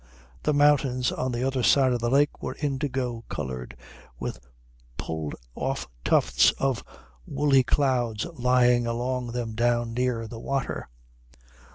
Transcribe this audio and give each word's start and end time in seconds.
The 0.41 0.53
mountains 0.55 1.11
on 1.11 1.31
the 1.31 1.43
other 1.43 1.61
side 1.61 1.91
of 1.93 1.99
the 1.99 2.09
lake 2.09 2.41
were 2.41 2.57
indigo 2.59 3.23
coloured, 3.29 3.77
with 4.17 4.39
pulled 4.97 5.35
off 5.53 5.87
tufts 6.03 6.49
of 6.57 6.83
woolly 7.27 7.61
clouds 7.61 8.25
lying 8.33 8.87
along 8.87 9.33
them 9.33 9.53
down 9.53 9.93
near 9.93 10.27
the 10.27 10.39
water. 10.39 10.89